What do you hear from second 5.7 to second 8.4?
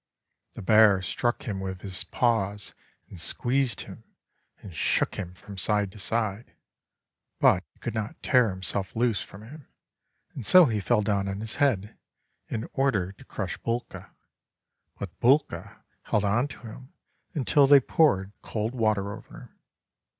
to side, but could not